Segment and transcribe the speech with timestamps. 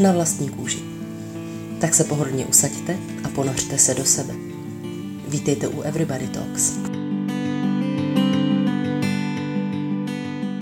[0.00, 0.78] na vlastní kůži.
[1.80, 4.34] Tak se pohodlně usaďte a ponořte se do sebe.
[5.28, 6.78] Vítejte u Everybody Talks.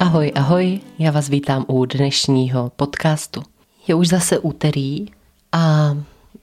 [0.01, 3.43] Ahoj, ahoj, já vás vítám u dnešního podcastu.
[3.89, 5.07] Je už zase úterý
[5.53, 5.97] a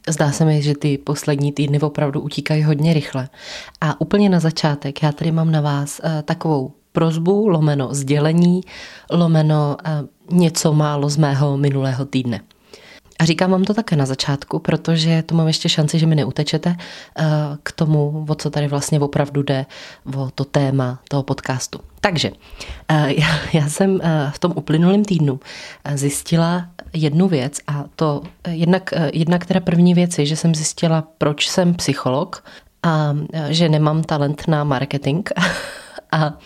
[0.10, 3.30] zdá se mi, že ty poslední týdny opravdu utíkají hodně rychle.
[3.82, 8.62] A úplně na začátek já tady mám na vás uh, takovou prozbu, lomeno sdělení,
[9.12, 9.78] lomeno
[10.32, 12.42] uh, něco málo z mého minulého týdne.
[13.24, 16.76] A říkám vám to také na začátku, protože tu mám ještě šanci, že mi neutečete
[17.18, 17.26] eh,
[17.64, 19.66] k tomu, o co tady vlastně opravdu jde,
[20.18, 21.80] o to téma toho podcastu.
[22.02, 22.32] Takže
[22.90, 23.14] eh,
[23.54, 25.40] já jsem eh, v tom uplynulém týdnu
[25.94, 31.50] zjistila jednu věc a to jednak, jednak teda první věc je, že jsem zjistila, proč
[31.50, 32.44] jsem psycholog
[32.84, 33.16] a
[33.50, 35.30] že nemám talent na marketing.
[36.12, 36.38] A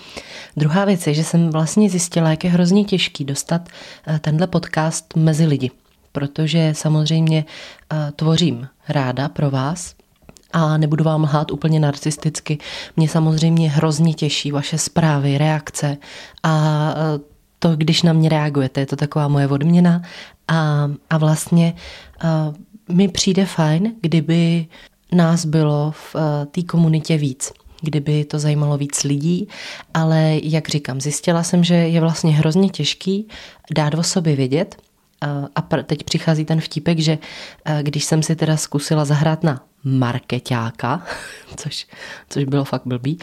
[0.57, 3.69] druhá věc je, že jsem vlastně zjistila, jak je hrozně těžký dostat
[4.21, 5.71] tenhle podcast mezi lidi
[6.17, 7.45] protože samozřejmě
[7.93, 9.95] eh, tvořím ráda pro vás
[10.53, 12.57] a nebudu vám lhát úplně narcisticky.
[12.95, 15.97] Mě samozřejmě hrozně těší vaše zprávy, reakce
[16.43, 17.19] a eh,
[17.59, 20.01] to, když na mě reagujete, je to taková moje odměna
[20.47, 21.73] a, a vlastně
[22.19, 22.53] a
[22.89, 24.65] eh, mi přijde fajn, kdyby
[25.11, 26.15] nás bylo v
[26.51, 29.47] té komunitě víc kdyby to zajímalo víc lidí,
[29.93, 33.27] ale jak říkám, zjistila jsem, že je vlastně hrozně těžký
[33.75, 34.86] dát o sobě vědět
[35.55, 37.17] a teď přichází ten vtípek, že
[37.81, 41.03] když jsem si teda zkusila zahrát na marketáka,
[41.55, 41.87] což,
[42.29, 43.19] což bylo fakt blbý,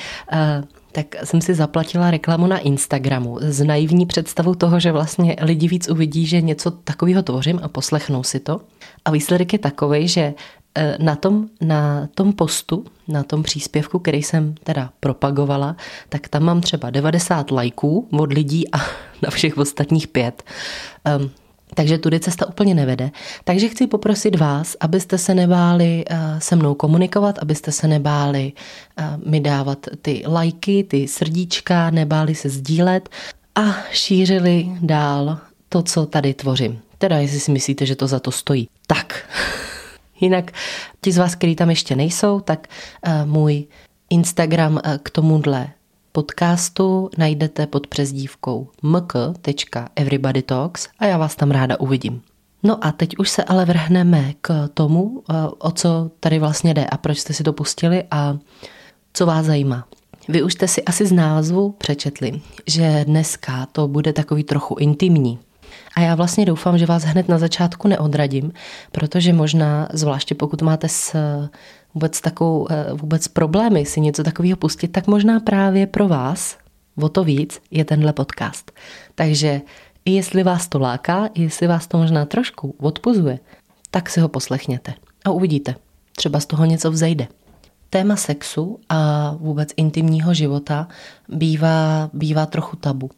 [0.92, 5.88] tak jsem si zaplatila reklamu na Instagramu s naivní představou toho, že vlastně lidi víc
[5.88, 8.60] uvidí, že něco takového tvořím a poslechnou si to.
[9.04, 10.34] A výsledek je takový, že
[10.98, 15.76] na tom, na tom postu, na tom příspěvku, který jsem teda propagovala,
[16.08, 18.78] tak tam mám třeba 90 lajků od lidí a
[19.22, 20.42] na všech ostatních pět.
[21.18, 21.30] Um,
[21.74, 23.10] takže tudy cesta úplně nevede.
[23.44, 28.52] Takže chci poprosit vás, abyste se nebáli eh, se mnou komunikovat, abyste se nebáli
[28.96, 33.08] eh, mi dávat ty lajky, ty srdíčka, nebáli se sdílet
[33.54, 36.80] a šířili dál to, co tady tvořím.
[36.98, 38.68] Teda, jestli si myslíte, že to za to stojí.
[38.86, 39.30] Tak.
[40.20, 40.52] Jinak
[41.00, 42.66] ti z vás, kteří tam ještě nejsou, tak
[43.06, 43.64] uh, můj
[44.10, 45.68] Instagram k tomuhle
[46.14, 52.22] podcastu najdete pod přezdívkou mk.everybodytalks a já vás tam ráda uvidím.
[52.62, 56.86] No a teď už se ale vrhneme k tomu, eh, o co tady vlastně jde
[56.86, 58.38] a proč jste si to pustili a
[59.12, 59.88] co vás zajímá.
[60.28, 65.38] Vy už jste si asi z názvu přečetli, že dneska to bude takový trochu intimní.
[65.96, 68.52] A já vlastně doufám, že vás hned na začátku neodradím,
[68.92, 71.16] protože možná, zvláště pokud máte s
[71.94, 76.58] vůbec takovou, eh, vůbec problémy si něco takového pustit, tak možná právě pro vás
[77.02, 78.72] o to víc je tenhle podcast.
[79.14, 79.60] Takže
[80.04, 83.38] i jestli vás to láká, i jestli vás to možná trošku odpozuje,
[83.90, 84.94] tak si ho poslechněte
[85.24, 85.74] a uvidíte.
[86.16, 87.28] Třeba z toho něco vzejde.
[87.90, 90.88] Téma sexu a vůbec intimního života
[91.28, 93.10] bývá, bývá trochu tabu.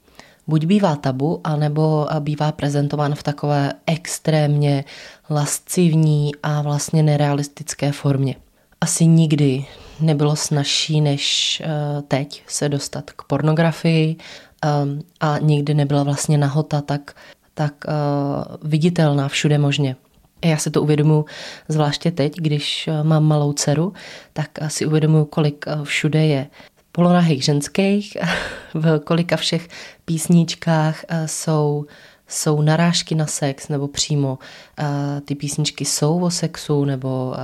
[0.47, 4.85] Buď bývá tabu, anebo bývá prezentován v takové extrémně
[5.31, 8.37] lascivní a vlastně nerealistické formě
[8.81, 9.67] asi nikdy
[10.01, 14.17] nebylo snažší než uh, teď se dostat k pornografii
[14.83, 17.17] um, a nikdy nebyla vlastně nahota tak,
[17.55, 19.97] tak uh, viditelná všude možně.
[20.45, 21.25] Já si to uvědomuji
[21.69, 23.93] zvláště teď, když uh, mám malou dceru,
[24.33, 26.47] tak si uvědomuji, kolik všude je
[26.93, 28.17] polonahých ženských,
[28.75, 29.69] v kolika všech
[30.05, 31.87] písničkách jsou
[32.28, 34.87] jsou narážky na sex, nebo přímo uh,
[35.25, 37.34] ty písničky jsou o sexu nebo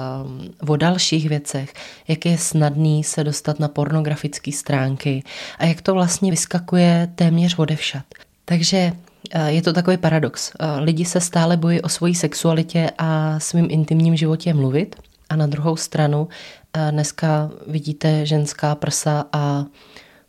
[0.62, 1.74] uh, o dalších věcech,
[2.08, 5.22] jak je snadný se dostat na pornografické stránky
[5.58, 8.04] a jak to vlastně vyskakuje téměř odevšat.
[8.44, 8.92] Takže
[9.34, 10.52] uh, je to takový paradox.
[10.60, 14.96] Uh, lidi se stále bojí o svoji sexualitě a svým intimním životě mluvit
[15.30, 19.64] a na druhou stranu uh, dneska vidíte ženská prsa a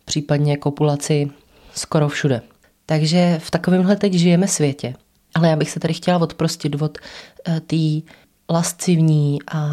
[0.05, 1.29] případně kopulaci
[1.75, 2.41] skoro všude.
[2.85, 4.95] Takže v takovémhle teď žijeme světě.
[5.35, 6.97] Ale já bych se tady chtěla odprostit od
[7.47, 8.11] uh, té
[8.49, 9.65] lascivní a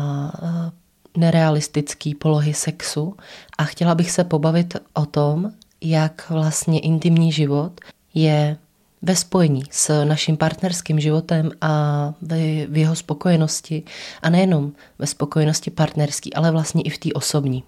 [0.43, 0.71] uh,
[1.17, 3.17] nerealistické polohy sexu
[3.59, 7.81] a chtěla bych se pobavit o tom, jak vlastně intimní život
[8.15, 8.57] je
[9.03, 12.15] ve spojení s naším partnerským životem a
[12.69, 13.83] v jeho spokojenosti
[14.23, 17.65] a nejenom ve spokojenosti partnerský, ale vlastně i v té osobní.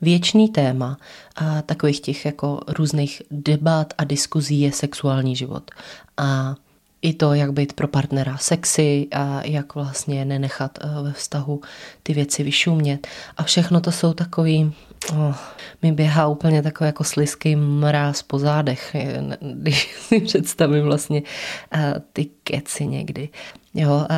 [0.00, 0.98] Věčný téma
[1.36, 5.70] a takových těch jako různých debat a diskuzí je sexuální život.
[6.16, 6.54] A
[7.02, 11.60] i to, jak být pro partnera sexy a jak vlastně nenechat eh, ve vztahu
[12.02, 13.06] ty věci vyšumět.
[13.36, 14.72] A všechno to jsou takový,
[15.12, 15.34] oh,
[15.82, 18.96] mi běhá úplně takový jako slisky mráz po zádech,
[19.40, 21.22] když si představím vlastně
[21.72, 23.28] eh, ty keci někdy.
[23.74, 24.16] Jo, a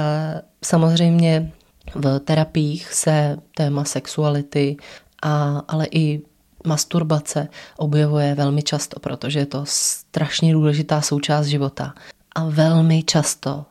[0.65, 1.53] samozřejmě
[1.95, 4.77] v terapiích se téma sexuality,
[5.23, 6.23] a, ale i
[6.67, 11.95] masturbace objevuje velmi často, protože je to strašně důležitá součást života
[12.35, 13.65] a velmi často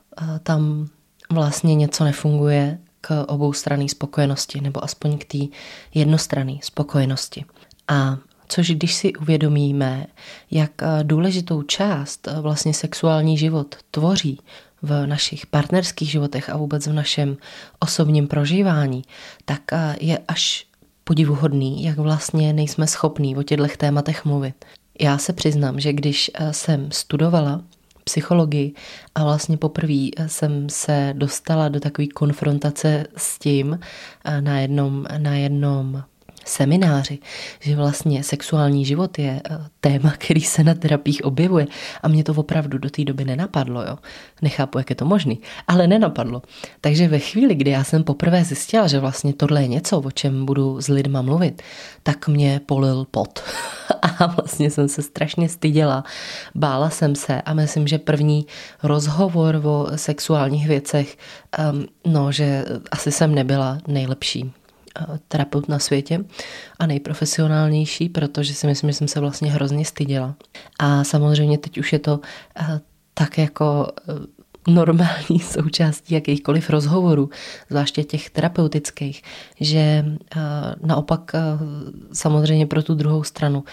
[0.44, 0.88] tam
[1.32, 5.38] vlastně něco nefunguje k obou straný spokojenosti, nebo aspoň k té
[5.94, 7.46] jednostranné spokojenosti.
[7.88, 8.18] A
[8.48, 10.08] což když si uvědomíme,
[10.52, 10.72] jak
[11.04, 14.40] důležitou část vlastně sexuální život tvoří
[14.82, 17.38] v našich partnerských životech a vůbec v našem
[17.80, 19.04] osobním prožívání,
[19.46, 19.62] tak
[20.00, 20.67] je až
[21.08, 24.66] podivuhodný, jak vlastně nejsme schopní o těchto tématech mluvit.
[25.00, 27.62] Já se přiznám, že když jsem studovala
[28.04, 28.74] psychologii
[29.16, 33.80] a vlastně poprvé jsem se dostala do takové konfrontace s tím
[34.40, 36.04] na jednom, na jednom
[36.48, 37.20] semináři,
[37.60, 41.68] že vlastně sexuální život je eh, téma, který se na terapiích objevuje
[42.04, 43.82] a mě to opravdu do té doby nenapadlo.
[43.82, 43.98] Jo.
[44.42, 46.42] Nechápu, jak je to možný, ale nenapadlo.
[46.82, 50.46] Takže ve chvíli, kdy já jsem poprvé zjistila, že vlastně tohle je něco, o čem
[50.46, 51.62] budu s lidma mluvit,
[52.04, 53.40] tak mě polil pot.
[54.20, 56.04] A vlastně jsem se strašně styděla,
[56.56, 58.46] bála jsem se a myslím, že první
[58.84, 61.18] rozhovor o sexuálních věcech,
[61.72, 64.54] um, no, že asi jsem nebyla nejlepší
[65.28, 66.26] terapeut na světě
[66.80, 70.36] a nejprofesionálnější, protože si myslím, že jsem se vlastně hrozně styděla.
[70.80, 72.20] A samozřejmě teď už je to
[72.60, 72.80] eh,
[73.14, 74.14] tak jako eh,
[74.72, 77.30] normální součástí jakýchkoliv rozhovorů,
[77.70, 79.22] zvláště těch terapeutických,
[79.60, 80.40] že eh,
[80.84, 81.32] naopak
[82.14, 83.64] samozřejmě pro tu druhou stranu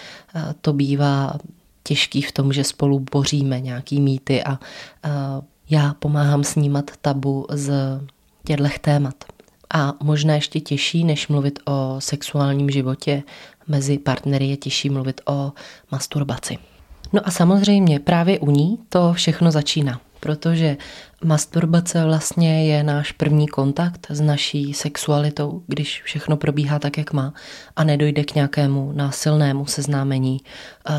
[0.60, 1.34] to bývá
[1.82, 4.58] těžký v tom, že spolu boříme nějaký mýty a
[5.70, 7.72] já pomáhám snímat tabu z
[8.44, 9.14] těchto témat
[9.76, 13.22] a možná ještě těžší, než mluvit o sexuálním životě
[13.68, 15.52] mezi partnery, je těžší mluvit o
[15.92, 16.58] masturbaci.
[17.12, 20.76] No a samozřejmě právě u ní to všechno začíná, protože
[21.24, 27.34] masturbace vlastně je náš první kontakt s naší sexualitou, když všechno probíhá tak, jak má
[27.76, 30.40] a nedojde k nějakému násilnému seznámení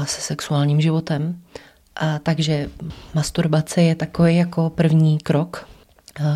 [0.06, 1.42] se sexuálním životem.
[1.96, 2.70] A takže
[3.14, 5.68] masturbace je takový jako první krok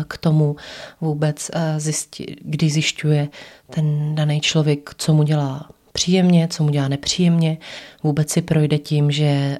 [0.08, 0.56] k tomu
[1.00, 3.28] vůbec, eh, zjistí, kdy zjišťuje
[3.70, 7.58] ten daný člověk, co mu dělá příjemně, co mu dělá nepříjemně.
[8.02, 9.58] Vůbec si projde tím, že eh,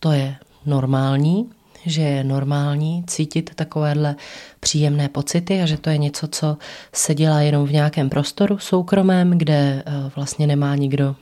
[0.00, 0.36] to je
[0.66, 1.50] normální,
[1.86, 4.16] že je normální cítit takovéhle
[4.60, 6.56] příjemné pocity a že to je něco, co
[6.92, 11.16] se dělá jenom v nějakém prostoru soukromém, kde eh, vlastně nemá nikdo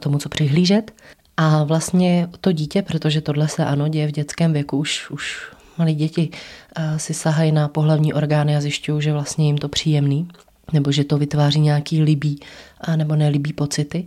[0.00, 0.92] tomu, co přihlížet.
[1.36, 5.94] A vlastně to dítě, protože tohle se ano děje v dětském věku, už, už malí
[5.94, 6.30] děti
[6.76, 10.28] eh, si sahají na pohlavní orgány a zjišťují, že vlastně jim to příjemný,
[10.72, 12.40] nebo že to vytváří nějaký libý
[12.96, 14.06] nebo nelibý pocity.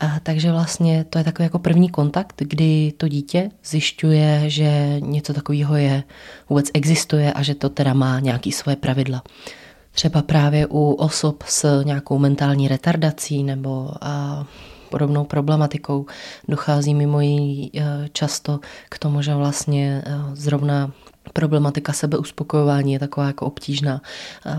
[0.00, 5.34] A takže vlastně to je takový jako první kontakt, kdy to dítě zjišťuje, že něco
[5.34, 6.02] takového je,
[6.48, 9.22] vůbec existuje a že to teda má nějaký svoje pravidla.
[9.90, 14.46] Třeba právě u osob s nějakou mentální retardací nebo a
[14.90, 16.06] podobnou problematikou
[16.48, 20.92] dochází mimo jiný eh, často k tomu, že vlastně eh, zrovna
[21.32, 24.02] problematika sebeuspokojování je taková jako obtížná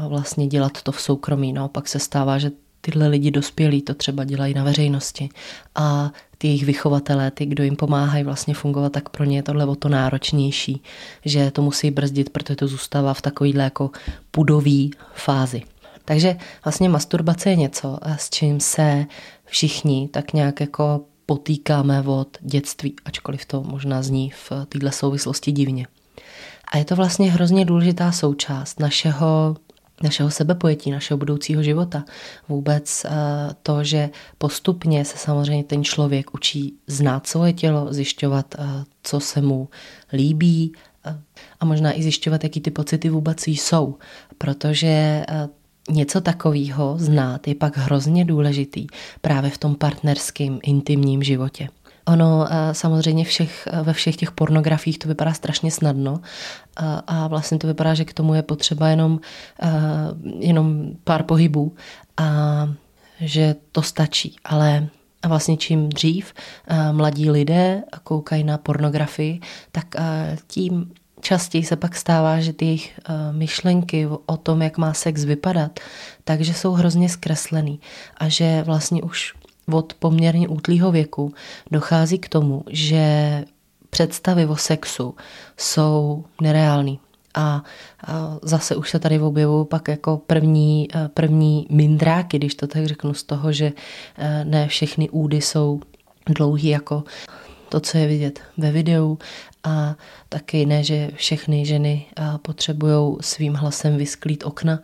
[0.07, 1.53] vlastně dělat to v soukromí.
[1.53, 5.29] No, pak se stává, že tyhle lidi dospělí to třeba dělají na veřejnosti
[5.75, 9.65] a ty jejich vychovatelé, ty, kdo jim pomáhají vlastně fungovat, tak pro ně je tohle
[9.65, 10.81] o to náročnější,
[11.25, 13.91] že to musí brzdit, protože to zůstává v takovýhle jako
[14.31, 15.61] pudový fázi.
[16.05, 19.05] Takže vlastně masturbace je něco, s čím se
[19.45, 25.87] všichni tak nějak jako potýkáme od dětství, ačkoliv to možná zní v této souvislosti divně.
[26.71, 29.55] A je to vlastně hrozně důležitá součást našeho
[30.03, 32.05] našeho sebepojetí, našeho budoucího života.
[32.49, 33.09] Vůbec eh,
[33.63, 38.65] to, že postupně se samozřejmě ten člověk učí znát svoje tělo, zjišťovat, eh,
[39.03, 39.69] co se mu
[40.13, 40.71] líbí
[41.05, 41.21] eh,
[41.59, 43.95] a možná i zjišťovat, jaký ty pocity vůbec jsou.
[44.37, 45.25] Protože
[45.89, 48.87] něco takového znát je pak hrozně důležitý
[49.21, 51.69] právě v tom partnerském intimním životě.
[52.07, 56.21] Ono eh, samozřejmě všech, eh, ve všech těch pornografiích to vypadá strašně snadno
[56.75, 59.19] a, a vlastně to vypadá, že k tomu je potřeba jenom,
[59.61, 59.69] eh,
[60.39, 61.75] jenom pár pohybů
[62.17, 62.69] a
[63.19, 64.35] že to stačí.
[64.45, 64.87] Ale
[65.23, 66.33] a vlastně čím dřív
[66.91, 69.39] mladí lidé koukají na pornografii,
[69.71, 69.85] tak
[70.47, 72.99] tím častěji se pak stává, že ty jejich
[73.31, 75.79] myšlenky o tom, jak má sex vypadat,
[76.23, 77.79] takže jsou hrozně zkreslený
[78.17, 79.33] a že vlastně už
[79.71, 81.33] od poměrně útlýho věku
[81.71, 83.45] dochází k tomu, že
[83.89, 85.15] představy o sexu
[85.57, 86.99] jsou nereální.
[87.35, 87.63] A,
[88.41, 93.23] zase už se tady objevují pak jako první, první mindráky, když to tak řeknu, z
[93.23, 93.71] toho, že
[94.43, 95.79] ne všechny údy jsou
[96.25, 97.03] dlouhý jako
[97.69, 99.17] to, co je vidět ve videu
[99.63, 99.95] a
[100.29, 102.05] taky ne, že všechny ženy
[102.41, 104.79] potřebují svým hlasem vysklít okna,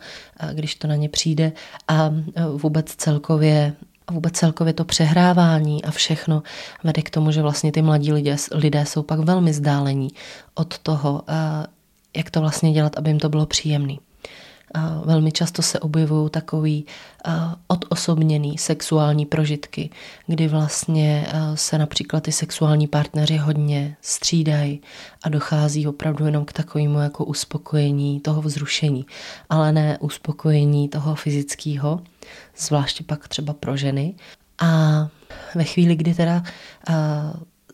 [0.52, 1.52] když to na ně přijde
[1.88, 2.10] a
[2.56, 3.72] vůbec celkově
[4.06, 6.42] a vůbec celkově to přehrávání a všechno
[6.84, 10.08] vede k tomu, že vlastně ty mladí lidé, lidé jsou pak velmi vzdálení
[10.54, 11.22] od toho,
[12.16, 13.94] jak to vlastně dělat, aby jim to bylo příjemné.
[15.04, 16.86] Velmi často se objevují takový
[17.68, 19.90] odosobněný sexuální prožitky,
[20.26, 24.80] kdy vlastně se například ty sexuální partneři hodně střídají
[25.22, 29.06] a dochází opravdu jenom k takovému jako uspokojení toho vzrušení,
[29.50, 32.00] ale ne uspokojení toho fyzického,
[32.56, 34.14] zvláště pak třeba pro ženy.
[34.58, 34.68] A
[35.54, 36.42] ve chvíli, kdy teda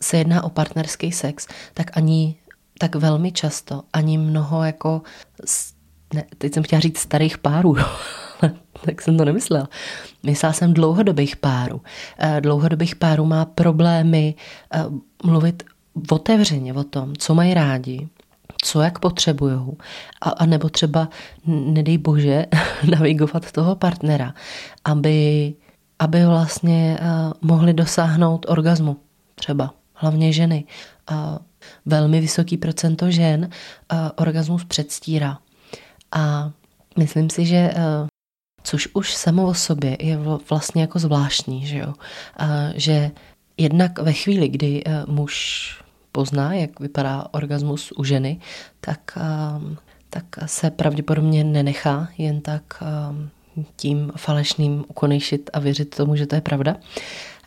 [0.01, 2.35] se jedná o partnerský sex, tak ani
[2.79, 5.01] tak velmi často, ani mnoho jako
[6.13, 7.75] ne, teď jsem chtěla říct starých párů,
[8.85, 9.69] tak jsem to nemyslela.
[10.23, 11.81] Myslela jsem dlouhodobých párů.
[12.39, 14.35] Dlouhodobých párů má problémy
[15.23, 15.63] mluvit
[16.09, 18.09] otevřeně o tom, co mají rádi,
[18.63, 19.59] co jak potřebují,
[20.21, 21.09] a, a nebo třeba,
[21.45, 22.45] nedej bože,
[22.91, 24.33] navigovat toho partnera,
[24.85, 25.53] aby,
[25.99, 28.97] aby vlastně uh, mohli dosáhnout orgazmu
[29.35, 30.63] třeba, hlavně ženy.
[31.11, 31.17] Uh,
[31.85, 33.49] velmi vysoký procento žen
[33.93, 35.37] uh, orgasmus předstírá.
[36.11, 36.51] A
[36.97, 38.07] myslím si, že eh,
[38.63, 40.17] což už samo o sobě je
[40.49, 41.93] vlastně jako zvláštní, že jo?
[42.37, 43.11] A že
[43.57, 45.80] jednak ve chvíli, kdy muž
[46.11, 48.39] pozná, jak vypadá orgasmus u ženy,
[48.81, 49.77] tak, ehm,
[50.09, 53.29] tak se pravděpodobně nenechá jen tak ehm,
[53.75, 56.75] tím falešným ukonejšit a věřit tomu, že to je pravda.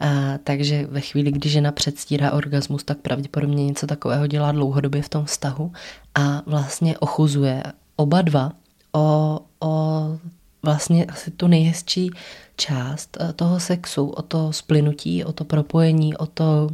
[0.00, 5.08] A, takže ve chvíli, kdy žena předstírá orgasmus, tak pravděpodobně něco takového dělá dlouhodobě v
[5.08, 5.72] tom vztahu
[6.14, 7.62] a vlastně ochuzuje
[7.96, 8.52] oba dva
[8.92, 10.18] o, o
[10.62, 12.10] vlastně asi tu nejhezčí
[12.56, 16.70] část eh, toho sexu, o to splynutí, o to propojení, o to,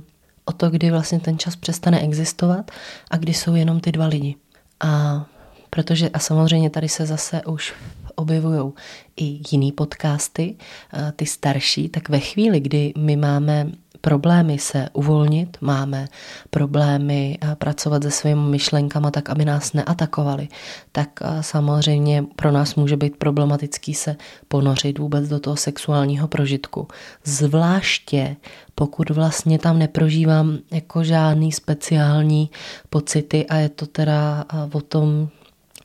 [0.51, 2.71] o to, kdy vlastně ten čas přestane existovat
[3.11, 4.35] a kdy jsou jenom ty dva lidi.
[4.81, 5.25] A
[5.71, 7.75] protože a samozřejmě tady se zase už
[8.15, 8.73] objevují
[9.17, 10.57] i jiný podcasty,
[10.93, 13.67] eh, ty starší, tak ve chvíli, kdy my máme
[14.01, 16.09] problémy se uvolnit, máme
[16.51, 20.49] problémy eh, pracovat se svými myšlenkama tak, aby nás neatakovali,
[20.93, 24.17] tak eh, samozřejmě pro nás může být problematický se
[24.49, 26.89] ponořit vůbec do toho sexuálního prožitku.
[27.25, 28.37] Zvláště
[28.75, 32.51] pokud vlastně tam neprožívám jako žádný speciální
[32.91, 35.29] pocity a je to teda eh, o tom,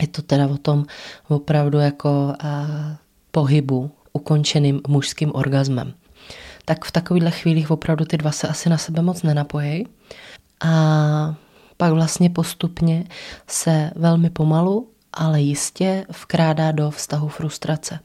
[0.02, 0.86] je to teda o tom
[1.28, 2.34] opravdu jako
[3.32, 5.94] pohybu ukončeným mužským orgasmem
[6.66, 9.88] tak v takovýchhle chvílích opravdu ty dva se asi na sebe moc nenapojí.
[10.66, 11.36] A
[11.78, 13.04] pak vlastně postupně
[13.48, 18.00] se velmi pomalu, ale jistě vkrádá do vztahu frustrace.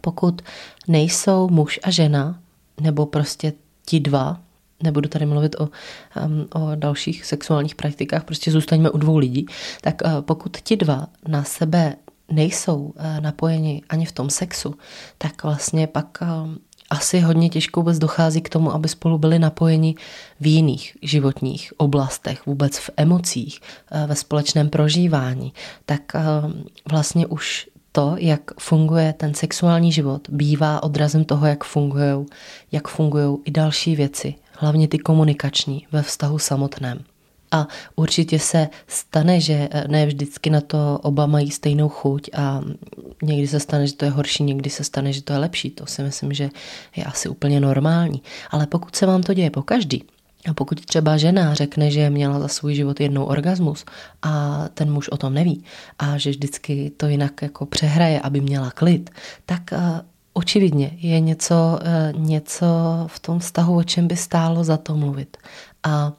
[0.00, 0.42] Pokud
[0.88, 2.40] nejsou muž a žena,
[2.80, 3.52] nebo prostě
[3.86, 4.40] ti dva,
[4.82, 5.68] nebudu tady mluvit o,
[6.24, 9.46] um, o dalších sexuálních praktikách, prostě zůstaňme u dvou lidí,
[9.80, 11.96] tak uh, pokud ti dva na sebe
[12.30, 14.74] nejsou uh, napojeni ani v tom sexu,
[15.18, 16.58] tak vlastně pak um,
[16.94, 19.94] asi hodně těžko vůbec dochází k tomu, aby spolu byli napojeni
[20.40, 23.60] v jiných životních oblastech, vůbec v emocích,
[23.90, 25.52] eh, ve společném prožívání,
[25.86, 26.20] tak eh,
[26.90, 32.26] vlastně už to, jak funguje ten sexuální život, bývá odrazem toho, jak fungují,
[32.72, 37.04] jak fungují i další věci, hlavně ty komunikační ve vztahu samotném.
[37.54, 42.60] A určitě se stane, že eh, ne vždycky na to oba mají stejnou chuť a
[43.22, 45.70] někdy se stane, že to je horší, někdy se stane, že to je lepší.
[45.70, 46.50] To si myslím, že
[46.96, 48.22] je asi úplně normální.
[48.50, 50.04] Ale pokud se vám to děje po každý,
[50.50, 53.84] a pokud třeba žena řekne, že měla za svůj život jednou orgasmus
[54.22, 55.64] a ten muž o tom neví
[55.98, 59.10] a že vždycky to jinak jako přehraje, aby měla klid,
[59.46, 59.78] tak uh,
[60.32, 61.54] očividně je něco,
[62.14, 62.66] uh, něco
[63.06, 65.36] v tom vztahu, o čem by stálo za to mluvit.
[65.82, 66.12] A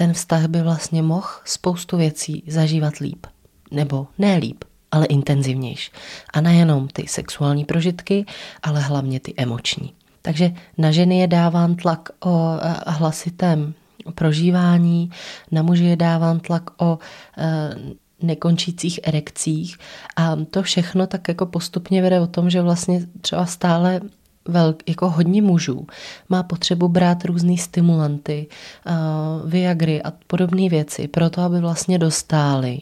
[0.00, 3.26] ten vztah by vlastně mohl spoustu věcí zažívat líp.
[3.70, 5.90] Nebo ne líp, ale intenzivnější.
[6.32, 8.26] A nejenom ty sexuální prožitky,
[8.62, 9.92] ale hlavně ty emoční.
[10.22, 13.74] Takže na ženy je dáván tlak o eh, hlasitém
[14.14, 15.10] prožívání,
[15.50, 16.98] na muže je dáván tlak o
[17.38, 17.74] eh,
[18.22, 19.76] nekončících erekcích
[20.16, 24.00] a to všechno tak jako postupně vede o tom, že vlastně třeba stále
[24.48, 25.86] velk, jako hodně mužů
[26.28, 28.46] má potřebu brát různé stimulanty,
[28.86, 32.78] uh, Viagry a podobné věci, proto aby vlastně dostály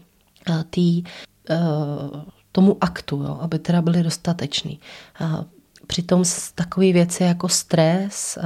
[0.48, 1.02] uh, tý,
[1.50, 2.20] uh,
[2.52, 4.80] tomu aktu, jo, aby teda byly dostatečný.
[5.20, 5.44] Uh,
[5.86, 6.24] Přitom
[6.54, 8.38] takové věci jako stres,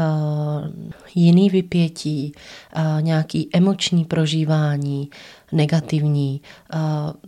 [1.14, 2.33] jiný vypětí,
[3.00, 5.11] nějaký emoční prožívání,
[5.52, 6.40] negativní,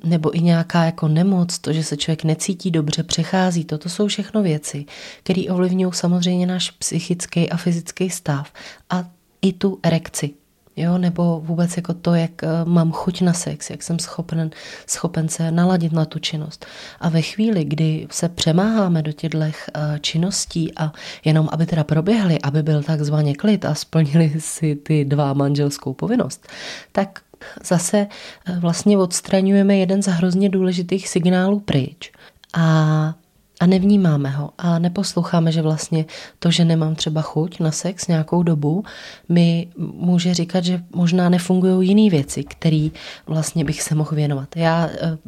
[0.04, 4.06] nebo i nějaká jako nemoc, to, že se člověk necítí dobře, přechází to, to jsou
[4.06, 4.84] všechno věci,
[5.22, 8.52] které ovlivňují samozřejmě náš psychický a fyzický stav
[8.90, 9.04] a
[9.42, 10.30] i tu erekci,
[10.76, 14.50] jo, nebo vůbec jako to, jak eh, mám chuť na sex, jak jsem schopen,
[14.86, 16.66] schopen se naladit na tu činnost.
[17.00, 19.52] A ve chvíli, kdy se přemáháme do těchto eh,
[20.00, 20.92] činností a
[21.24, 26.48] jenom aby teda proběhly, aby byl takzvaně klid a splnili si ty dva manželskou povinnost,
[26.92, 27.20] tak
[27.64, 28.06] zase
[28.46, 32.12] eh, vlastně odstraňujeme jeden z hrozně důležitých signálů pryč.
[32.54, 33.14] A
[33.60, 36.04] a nevnímáme ho a neposloucháme, že vlastně
[36.38, 38.84] to, že nemám třeba chuť na sex nějakou dobu,
[39.28, 42.88] mi může říkat, že možná nefungují jiné věci, které
[43.26, 44.56] vlastně bych se mohl věnovat.
[44.56, 45.18] Já eh,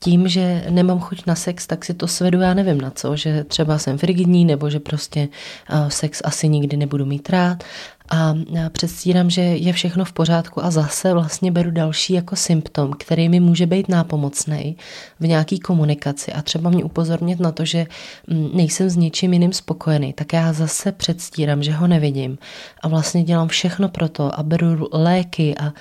[0.00, 3.44] tím, že nemám chuť na sex, tak si to svedu, já nevím na co, že
[3.44, 5.28] třeba jsem frigidní, nebo že prostě
[5.70, 7.64] eh, sex asi nikdy nebudu mít rád
[8.10, 8.34] a
[8.68, 13.40] předstírám, že je všechno v pořádku a zase vlastně beru další jako symptom, který mi
[13.40, 14.76] může být nápomocný
[15.20, 16.32] v nějaký komunikaci.
[16.32, 17.86] A třeba mě upozornit na to, že
[18.26, 22.38] mm, nejsem s ničím jiným spokojený, tak já zase předstírám, že ho nevidím.
[22.82, 25.72] A vlastně dělám všechno pro to a beru léky a, a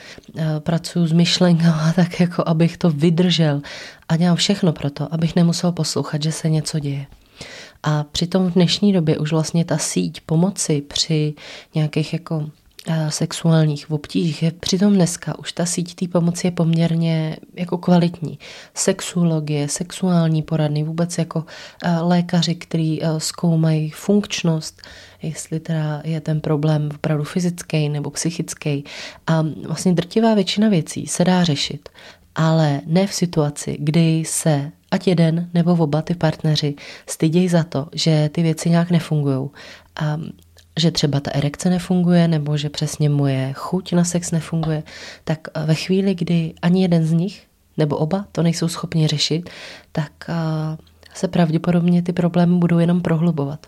[0.60, 3.62] pracuji s myšlenkama tak jako abych to vydržel.
[4.10, 7.06] A dělám všechno pro to, abych nemusel poslouchat, že se něco děje.
[7.84, 11.34] A přitom v dnešní době už vlastně ta síť pomoci při
[11.76, 12.50] nějakých jako
[12.88, 18.40] eh, sexuálních obtížích je přitom dneska už ta síť té pomoci je poměrně jako kvalitní.
[18.74, 21.46] Sexuologie, sexuální poradny, vůbec jako
[21.84, 24.82] eh, lékaři, kteří eh, zkoumají funkčnost,
[25.22, 28.84] jestli teda je ten problém opravdu fyzický nebo psychický.
[29.28, 31.90] A vlastně drtivá většina věcí se dá řešit,
[32.36, 36.76] ale ne v situaci, kdy se ať jeden nebo oba ty partneři
[37.10, 39.50] stydějí za to, že ty věci nějak nefungují.
[39.96, 40.18] A
[40.80, 44.84] že třeba ta erekce nefunguje, nebo že přesně moje chuť na sex nefunguje,
[45.24, 47.44] tak ve chvíli, kdy ani jeden z nich
[47.78, 49.50] nebo oba to nejsou schopni řešit,
[49.92, 50.12] tak
[51.14, 53.68] se pravděpodobně ty problémy budou jenom prohlubovat.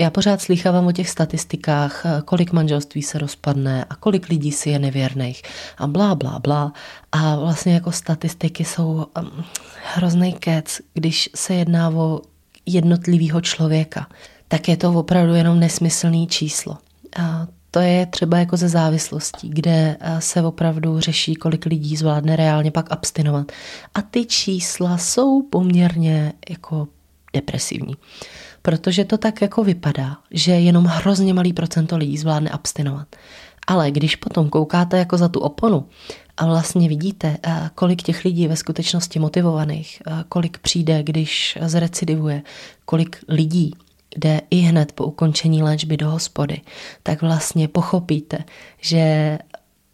[0.00, 4.78] Já pořád slýchávám o těch statistikách, kolik manželství se rozpadne a kolik lidí si je
[4.78, 5.42] nevěrných
[5.78, 6.72] a blá, blá, blá.
[7.12, 9.44] A vlastně jako statistiky jsou um,
[9.94, 12.20] hrozný kec, když se jedná o
[12.66, 14.06] jednotlivého člověka.
[14.48, 16.78] Tak je to opravdu jenom nesmyslný číslo.
[17.16, 22.70] A to je třeba jako ze závislostí, kde se opravdu řeší, kolik lidí zvládne reálně
[22.70, 23.52] pak abstinovat.
[23.94, 26.88] A ty čísla jsou poměrně jako
[27.32, 27.94] depresivní
[28.64, 33.16] protože to tak jako vypadá, že jenom hrozně malý procento lidí zvládne abstinovat.
[33.66, 35.86] Ale když potom koukáte jako za tu oponu
[36.36, 42.42] a vlastně vidíte, eh, kolik těch lidí ve skutečnosti motivovaných, eh, kolik přijde, když zrecidivuje,
[42.84, 43.74] kolik lidí
[44.16, 46.60] jde i hned po ukončení léčby do hospody,
[47.02, 48.38] tak vlastně pochopíte,
[48.80, 49.38] že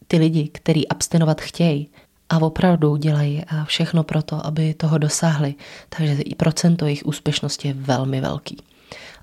[0.06, 1.88] ty lidi, kteří abstinovat chtějí,
[2.30, 5.54] a opravdu dělají eh, všechno pro to, aby toho dosáhli.
[5.88, 8.56] Takže i procento jejich úspěšnosti je velmi velký.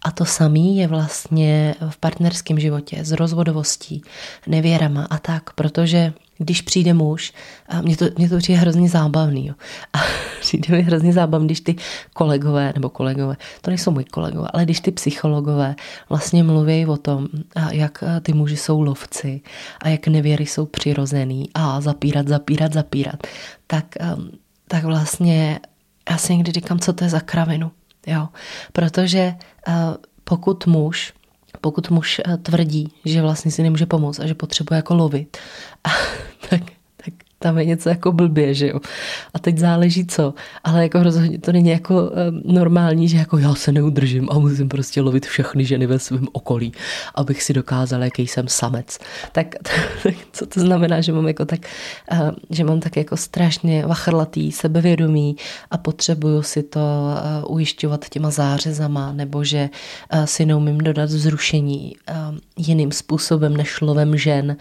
[0.02, 4.02] A to samé je vlastně v partnerském životě s rozvodovostí,
[4.48, 7.34] nevěrama a tak, protože když přijde muž,
[7.70, 9.54] a mě to, mě to přijde hrozně zábavný, jo.
[9.94, 9.98] a
[10.40, 11.76] přijde mi hrozně zábavný, když ty
[12.14, 15.76] kolegové, nebo kolegové, to nejsou moji kolegové, ale když ty psychologové
[16.10, 17.28] vlastně mluví o tom,
[17.72, 19.42] jak ty muži jsou lovci
[19.82, 23.28] a jak nevěry jsou přirozený a zapírat, zapírat, zapírat,
[23.68, 23.86] tak,
[24.68, 25.60] tak vlastně
[26.10, 27.72] já si někdy říkám, co to je za kravinu.
[28.08, 28.28] Jo?
[28.72, 29.36] Protože
[29.68, 29.74] uh,
[30.24, 31.14] pokud muž
[31.62, 35.38] pokud muž uh, tvrdí, že vlastně si nemůže pomoct a že potřebuje jako lovit,
[36.50, 36.77] tam
[37.58, 38.80] je něco jako blbě, že jo.
[39.34, 40.34] A teď záleží co,
[40.64, 44.70] ale jako rozhodně to není jako um, normální, že jako já se neudržím a musím
[44.70, 46.72] prostě lovit všechny ženy ve svém okolí,
[47.16, 49.00] abych si dokázal, jaký jsem samec.
[49.32, 49.56] Tak,
[50.04, 51.60] tak co to znamená, že mám jako tak,
[52.12, 55.36] uh, že mám tak jako strašně vachrlatý sebevědomí
[55.72, 59.70] a potřebuju si to uh, ujišťovat těma zářezama, nebo že
[60.14, 64.56] uh, si neumím dodat vzrušení uh, jiným způsobem než lovem žen.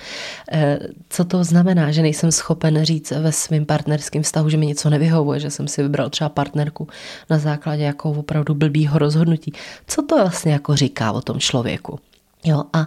[0.53, 0.61] Uh,
[1.09, 4.90] co to znamená, že nejsem schopen schopen říct ve svém partnerském vztahu, že mi něco
[4.90, 6.88] nevyhovuje, že jsem si vybral třeba partnerku
[7.30, 9.52] na základě jako opravdu blbýho rozhodnutí.
[9.86, 11.98] Co to vlastně jako říká o tom člověku?
[12.44, 12.86] Jo, a, a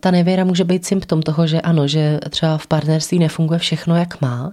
[0.00, 4.20] ta nevěra může být symptom toho, že ano, že třeba v partnerství nefunguje všechno, jak
[4.20, 4.52] má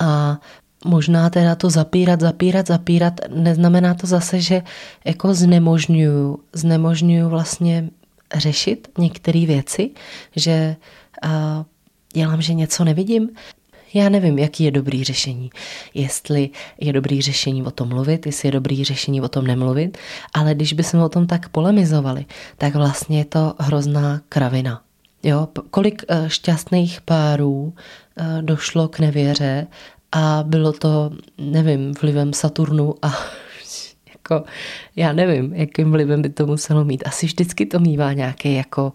[0.00, 0.38] a
[0.84, 4.62] možná teda to zapírat, zapírat, zapírat, neznamená to zase, že
[5.04, 7.90] jako znemožňuju, znemožňuju vlastně
[8.34, 9.90] řešit některé věci,
[10.36, 10.76] že
[11.24, 11.64] uh,
[12.12, 13.30] dělám, že něco nevidím.
[13.94, 15.50] Já nevím, jaký je dobrý řešení.
[15.94, 16.50] Jestli
[16.80, 19.98] je dobrý řešení o tom mluvit, jestli je dobrý řešení o tom nemluvit,
[20.34, 22.24] ale když bychom o tom tak polemizovali,
[22.58, 24.82] tak vlastně je to hrozná kravina.
[25.22, 29.66] Jo, kolik uh, šťastných párů uh, došlo k nevěře
[30.12, 33.08] a bylo to, nevím, vlivem Saturnu a
[34.08, 34.44] jako,
[34.96, 37.02] já nevím, jakým vlivem by to muselo mít.
[37.06, 38.92] Asi vždycky to mývá nějaký jako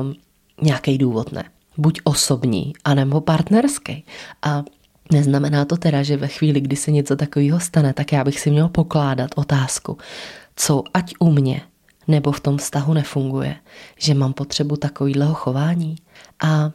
[0.00, 0.14] um,
[0.62, 1.44] nějaký důvod, ne?
[1.80, 4.04] Buď osobní, anebo partnerský.
[4.42, 4.64] A
[5.12, 8.50] neznamená to teda, že ve chvíli, kdy se něco takového stane, tak já bych si
[8.50, 9.98] měl pokládat otázku,
[10.56, 11.60] co ať u mě
[12.08, 13.56] nebo v tom vztahu nefunguje,
[13.98, 15.96] že mám potřebu takového chování.
[16.42, 16.70] A, a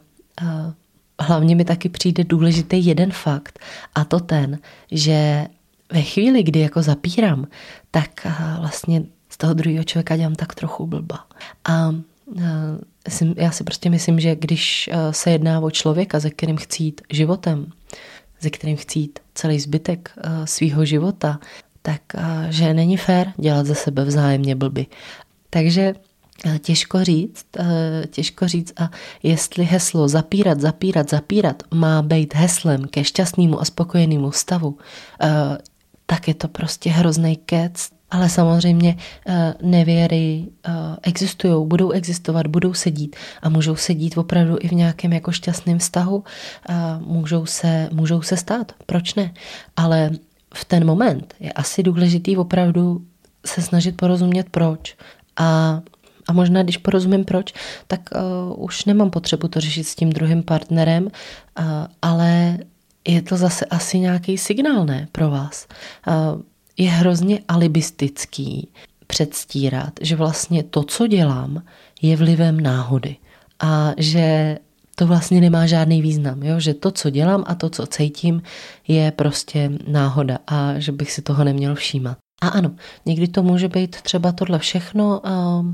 [1.20, 3.58] hlavně mi taky přijde důležitý jeden fakt
[3.94, 4.58] a to ten,
[4.92, 5.46] že
[5.92, 7.46] ve chvíli, kdy jako zapírám,
[7.90, 8.26] tak
[8.60, 11.26] vlastně z toho druhého člověka dělám tak trochu blba.
[11.64, 11.94] A
[13.36, 17.66] já si prostě myslím, že když se jedná o člověka, ze kterým chci jít životem,
[18.40, 20.12] ze kterým chci jít celý zbytek
[20.44, 21.40] svého života,
[21.82, 22.00] tak
[22.48, 24.86] že není fér dělat ze sebe vzájemně blby.
[25.50, 25.94] Takže
[26.44, 28.90] Eh, těžko říct, eh, těžko říct a
[29.22, 34.78] jestli heslo zapírat, zapírat, zapírat má být heslem ke šťastnému a spokojenému stavu,
[35.22, 35.58] eh,
[36.06, 37.90] tak je to prostě hrozný kec.
[38.10, 38.96] Ale samozřejmě
[39.62, 40.46] nevěry
[41.02, 46.24] existují, budou existovat, budou sedít a můžou sedít opravdu i v nějakém jako šťastném vztahu,
[46.98, 49.34] můžou se, můžou se stát, proč ne?
[49.76, 50.10] Ale
[50.54, 53.00] v ten moment je asi důležitý opravdu
[53.46, 54.96] se snažit porozumět proč
[55.36, 55.80] a
[56.28, 57.54] a možná, když porozumím proč,
[57.86, 61.10] tak uh, už nemám potřebu to řešit s tím druhým partnerem, uh,
[62.02, 62.58] ale
[63.08, 65.66] je to zase asi nějaký signál, ne, pro vás.
[66.06, 66.42] Uh,
[66.76, 68.68] je hrozně alibistický
[69.06, 71.62] předstírat, že vlastně to, co dělám,
[72.02, 73.16] je vlivem náhody.
[73.60, 74.58] A že
[74.94, 76.60] to vlastně nemá žádný význam, jo?
[76.60, 78.42] že to, co dělám a to, co cítím,
[78.88, 82.18] je prostě náhoda a že bych si toho neměl všímat.
[82.42, 82.70] A ano,
[83.06, 85.66] někdy to může být třeba tohle všechno, uh,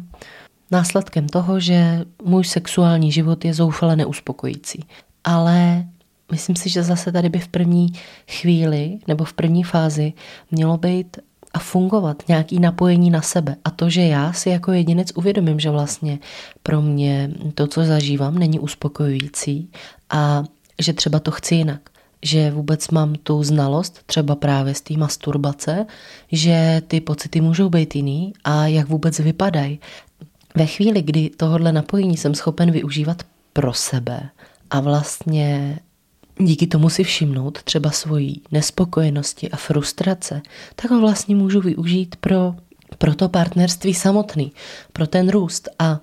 [0.71, 4.85] následkem toho, že můj sexuální život je zoufale neuspokojící.
[5.25, 5.87] Ale
[6.33, 7.93] myslím si, že zase tady by v první
[8.29, 10.13] chvíli nebo v první fázi
[10.51, 11.17] mělo být
[11.55, 13.57] a fungovat nějaký napojení na sebe.
[13.65, 16.19] A to, že já si jako jedinec uvědomím, že vlastně
[16.63, 19.71] pro mě to, co zažívám, není uspokojující
[20.11, 20.45] a
[20.81, 21.81] že třeba to chci jinak.
[22.25, 25.87] Že vůbec mám tu znalost, třeba právě z té masturbace,
[26.33, 29.81] že ty pocity můžou být jiný a jak vůbec vypadají
[30.55, 34.31] ve chvíli, kdy tohohle napojení jsem schopen využívat pro sebe
[34.71, 35.79] a vlastně
[36.39, 40.43] díky tomu si všimnout třeba svojí nespokojenosti a frustrace,
[40.77, 42.55] tak ho vlastně můžu využít pro,
[42.99, 44.53] pro to partnerství samotný,
[44.93, 45.69] pro ten růst.
[45.79, 46.01] A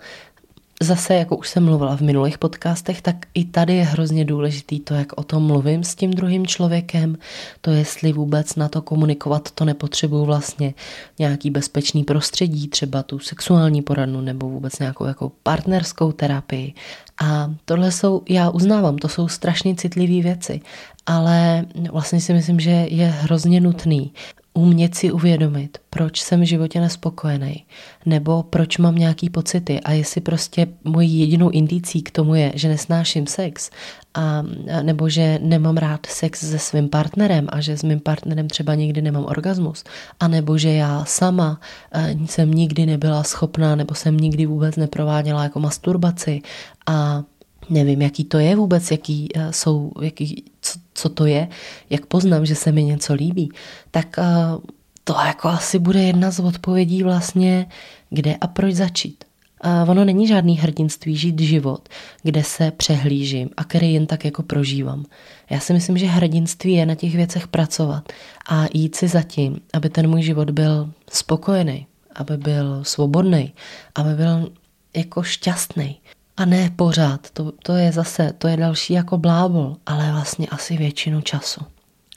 [0.80, 4.94] zase, jako už jsem mluvila v minulých podcastech, tak i tady je hrozně důležitý to,
[4.94, 7.18] jak o tom mluvím s tím druhým člověkem,
[7.62, 10.74] to jestli vůbec na to komunikovat, to nepotřebuju vlastně
[11.20, 16.74] nějaký bezpečný prostředí, třeba tu sexuální poradnu nebo vůbec nějakou jako partnerskou terapii.
[17.22, 20.62] A tohle jsou, já uznávám, to jsou strašně citlivé věci,
[21.06, 24.12] ale vlastně si myslím, že je hrozně nutný
[24.60, 27.66] umět si uvědomit, proč jsem v životě nespokojený,
[28.06, 32.68] nebo proč mám nějaký pocity a jestli prostě mojí jedinou indicí k tomu je, že
[32.68, 33.72] nesnáším sex,
[34.14, 34.44] a,
[34.82, 39.02] nebo že nemám rád sex se svým partnerem a že s mým partnerem třeba nikdy
[39.02, 39.84] nemám orgasmus,
[40.20, 41.60] a nebo že já sama
[41.92, 46.42] eh, jsem nikdy nebyla schopná nebo jsem nikdy vůbec neprováděla jako masturbaci
[46.88, 47.24] a
[47.70, 51.48] nevím, jaký to je vůbec, jaký uh, jsou, jaký, co, co to je,
[51.90, 53.52] jak poznám, že se mi něco líbí,
[53.92, 54.62] tak uh,
[55.04, 57.66] to jako asi bude jedna z odpovědí vlastně,
[58.10, 59.24] kde a proč začít.
[59.66, 61.90] Uh, ono není žádný hrdinství žít život,
[62.24, 65.06] kde se přehlížím a který jen tak jako prožívám.
[65.50, 68.14] Já si myslím, že hrdinství je na těch věcech pracovat
[68.50, 73.54] a jít si za tím, aby ten můj život byl spokojený, aby byl svobodný,
[73.96, 74.52] aby byl
[74.96, 76.00] jako šťastný.
[76.40, 80.78] A ne pořád, to, to je zase, to je další jako blábol, ale vlastně asi
[80.78, 81.62] většinu času.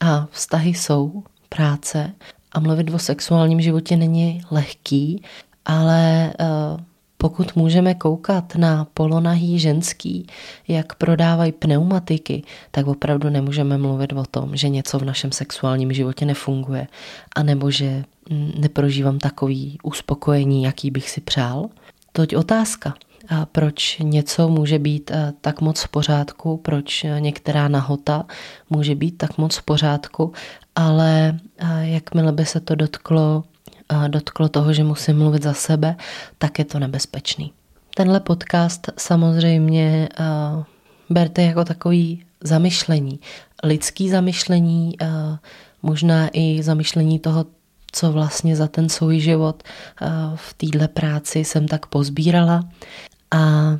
[0.01, 2.13] A vztahy jsou práce
[2.53, 5.23] a mluvit o sexuálním životě není lehký,
[5.65, 6.81] ale uh,
[7.17, 10.27] pokud můžeme koukat na polonahý ženský,
[10.69, 16.27] jak prodávají pneumatiky, tak opravdu nemůžeme mluvit o tom, že něco v našem sexuálním životě
[16.27, 16.87] nefunguje,
[17.37, 21.69] anebo že mm, neprožívám takový uspokojení, jaký bych si přál.
[22.13, 22.95] Toť otázka.
[23.53, 28.27] Proč něco může být tak moc v pořádku, proč některá nahota
[28.71, 30.33] může být tak moc v pořádku,
[30.77, 31.39] ale
[31.81, 33.45] jakmile by se to dotklo,
[34.09, 35.97] dotklo toho, že musím mluvit za sebe,
[36.39, 37.53] tak je to nebezpečný.
[37.95, 40.09] Tenhle podcast samozřejmě
[41.11, 43.21] berte jako takový zamyšlení,
[43.65, 44.93] lidský zamyšlení,
[45.83, 47.47] možná i zamyšlení toho,
[47.93, 49.63] co vlastně za ten svůj život
[50.35, 52.65] v téhle práci jsem tak pozbírala.
[53.35, 53.77] A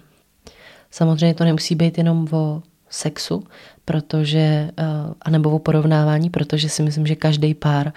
[0.91, 3.45] samozřejmě to nemusí být jenom o sexu,
[3.85, 4.71] protože,
[5.23, 7.93] anebo o porovnávání, protože si myslím, že každý pár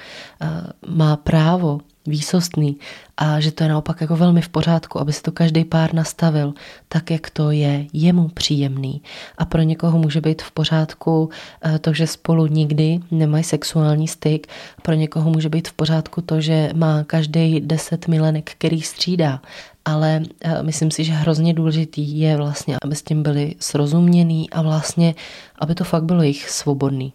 [0.87, 2.77] má právo výsostný
[3.17, 6.53] a že to je naopak jako velmi v pořádku, aby si to každý pár nastavil
[6.87, 9.01] tak, jak to je jemu příjemný.
[9.37, 11.29] A pro někoho může být v pořádku
[11.61, 14.47] eh, to, že spolu nikdy nemají sexuální styk,
[14.81, 19.41] pro někoho může být v pořádku to, že má každý deset milenek, který střídá.
[19.85, 24.61] Ale eh, myslím si, že hrozně důležitý je vlastně, aby s tím byli srozuměný a
[24.61, 25.15] vlastně,
[25.59, 27.13] aby to fakt bylo jich svobodný.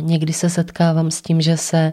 [0.00, 1.92] Někdy se setkávám s tím, že se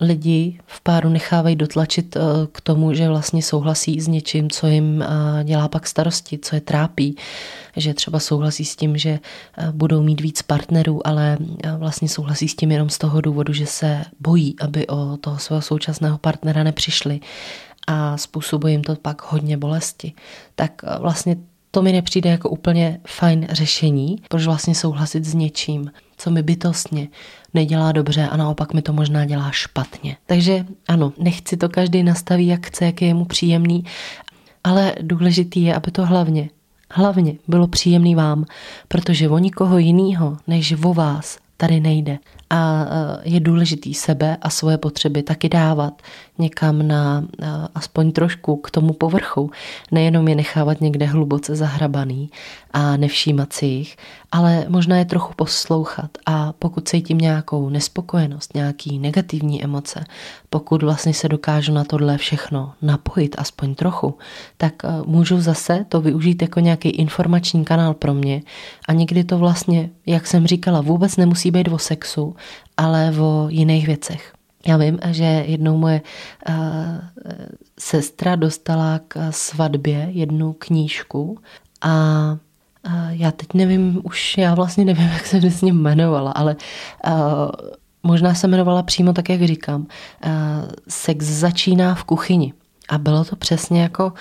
[0.00, 2.16] lidi v páru nechávají dotlačit
[2.52, 5.04] k tomu, že vlastně souhlasí s něčím, co jim
[5.44, 7.16] dělá pak starosti, co je trápí.
[7.76, 9.18] Že třeba souhlasí s tím, že
[9.72, 11.38] budou mít víc partnerů, ale
[11.78, 15.62] vlastně souhlasí s tím jenom z toho důvodu, že se bojí, aby o toho svého
[15.62, 17.20] současného partnera nepřišli
[17.86, 20.12] a způsobuje jim to pak hodně bolesti.
[20.54, 21.36] Tak vlastně
[21.76, 27.08] to mi nepřijde jako úplně fajn řešení, proč vlastně souhlasit s něčím, co mi bytostně
[27.54, 30.16] nedělá dobře a naopak mi to možná dělá špatně.
[30.26, 33.84] Takže ano, nechci to každý nastaví, jak chce, jak je mu příjemný,
[34.64, 36.50] ale důležitý je, aby to hlavně,
[36.90, 38.44] hlavně bylo příjemný vám,
[38.88, 42.18] protože o nikoho jiného než o vás tady nejde.
[42.50, 42.86] A
[43.22, 46.02] je důležitý sebe a svoje potřeby taky dávat
[46.38, 47.24] někam na
[47.74, 49.50] aspoň trošku k tomu povrchu.
[49.90, 52.30] Nejenom je nechávat někde hluboce zahrabaný
[52.72, 53.96] a nevšímat si jich,
[54.32, 60.04] ale možná je trochu poslouchat a pokud cítím nějakou nespokojenost, nějaký negativní emoce,
[60.50, 64.18] pokud vlastně se dokážu na tohle všechno napojit aspoň trochu,
[64.56, 68.42] tak eh, můžu zase to využít jako nějaký informační kanál pro mě
[68.88, 72.35] a někdy to vlastně, jak jsem říkala, vůbec nemusí být o sexu,
[72.76, 74.32] ale o jiných věcech.
[74.66, 76.00] Já vím, že jednou moje
[76.48, 76.54] uh,
[77.78, 81.38] sestra dostala k svatbě jednu knížku
[81.80, 81.92] a
[82.86, 86.56] uh, já teď nevím, už já vlastně nevím, jak se s ním jmenovala, ale
[87.06, 87.12] uh,
[88.02, 89.80] možná se jmenovala přímo tak, jak říkám.
[89.80, 90.30] Uh,
[90.88, 92.52] sex začíná v kuchyni.
[92.88, 94.12] A bylo to přesně jako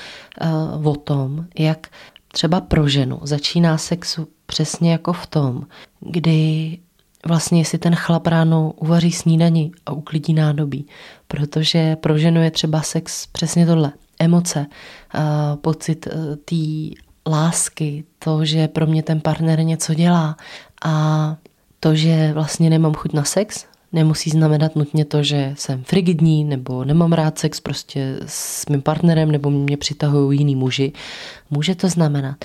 [0.75, 1.87] uh, o tom, jak
[2.27, 5.63] třeba pro ženu začíná sex přesně jako v tom,
[5.99, 6.77] kdy
[7.27, 10.87] vlastně jestli ten chlap ráno uvaří snídani a uklidí nádobí,
[11.27, 13.91] protože pro ženu je třeba sex přesně tohle.
[14.19, 14.65] Emoce,
[15.61, 16.95] pocit e, té
[17.29, 20.37] lásky, to, že pro mě ten partner něco dělá
[20.85, 21.35] a
[21.79, 26.85] to, že vlastně nemám chuť na sex, nemusí znamenat nutně to, že jsem frigidní nebo
[26.85, 30.91] nemám rád sex prostě s mým partnerem nebo mě přitahují jiný muži.
[31.49, 32.35] Může to znamenat,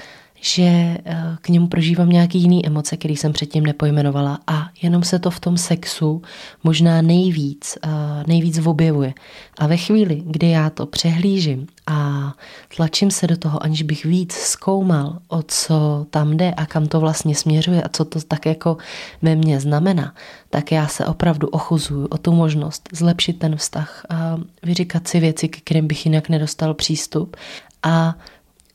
[0.40, 5.18] že eh, k němu prožívám nějaký jiný emoce, který jsem předtím nepojmenovala a jenom se
[5.18, 6.22] to v tom sexu
[6.64, 7.88] možná nejvíc, eh,
[8.26, 9.14] nejvíc objevuje.
[9.58, 12.32] A ve chvíli, kdy já to přehlížím a
[12.76, 17.00] tlačím se do toho, aniž bych víc zkoumal, o co tam jde a kam to
[17.00, 18.76] vlastně směřuje a co to tak jako
[19.22, 20.14] ve mně znamená,
[20.50, 25.48] tak já se opravdu ochuzuju o tu možnost zlepšit ten vztah a vyříkat si věci,
[25.48, 27.36] k kterým bych jinak nedostal přístup
[27.82, 28.14] a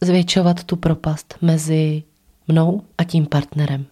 [0.06, 2.04] zvětšovat tu propast mezi
[2.48, 3.86] mnou a tím partnerem.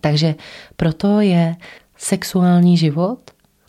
[0.00, 0.34] Takže
[0.76, 1.56] proto je
[1.96, 3.18] sexuální život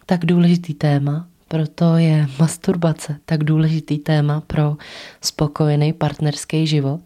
[0.05, 4.77] tak důležitý téma, proto je masturbace tak důležitý téma pro
[5.21, 7.01] spokojený partnerský život.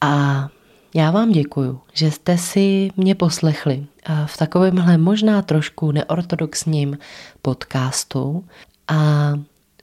[0.00, 0.48] A
[0.94, 3.86] já vám děkuju, že jste si mě poslechli
[4.26, 6.98] v takovémhle možná trošku neortodoxním
[7.42, 8.44] podcastu
[8.88, 9.32] a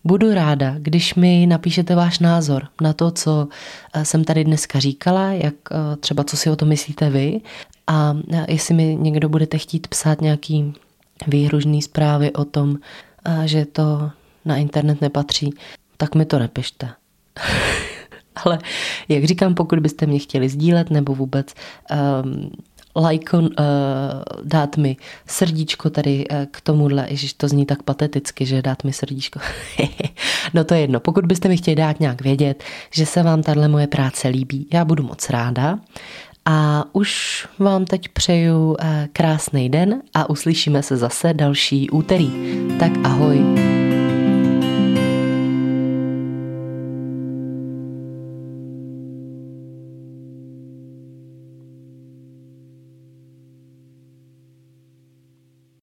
[0.08, 3.48] Budu ráda, když mi napíšete váš názor na to, co
[3.93, 7.41] eh, jsem tady dneska říkala, jak eh, třeba co si o to myslíte vy
[7.88, 10.74] a eh, jestli mi někdo budete chtít psát nějaký
[11.28, 12.78] výhružný zprávy o tom,
[13.46, 14.12] že to
[14.46, 15.54] na internet nepatří,
[15.98, 16.89] tak mi to nepište.
[18.36, 18.60] Ale
[19.10, 21.54] jak říkám, pokud byste mě chtěli sdílet nebo vůbec
[22.24, 22.52] um,
[22.97, 23.47] lajko, uh,
[24.43, 28.93] dát mi srdíčko tady uh, k tomuhle, ježiš, to zní tak pateticky, že dát mi
[28.93, 29.39] srdíčko.
[30.53, 33.67] no to je jedno, pokud byste mi chtěli dát nějak vědět, že se vám tahle
[33.67, 35.79] moje práce líbí, já budu moc ráda.
[36.45, 38.75] A už vám teď přeju uh,
[39.13, 42.31] krásný den a uslyšíme se zase další úterý.
[42.79, 43.87] Tak ahoj.